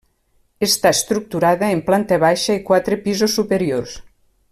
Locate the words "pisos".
3.05-3.37